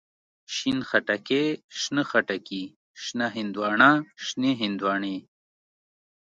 [0.55, 1.45] شين خټکی،
[1.81, 2.63] شنه خټکي،
[3.03, 3.89] شنه هندواڼه،
[4.25, 5.17] شنې هندواڼی.